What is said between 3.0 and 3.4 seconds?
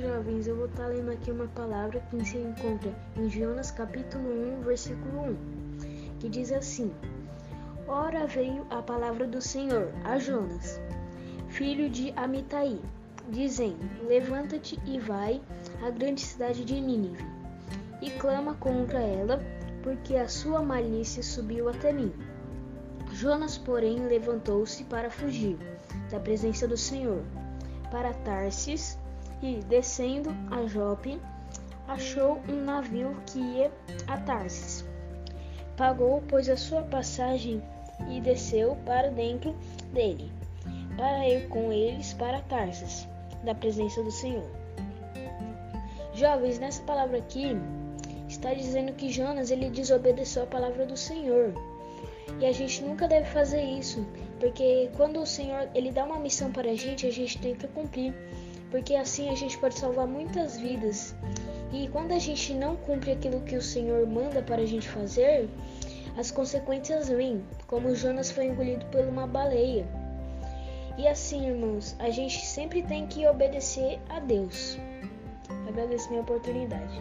em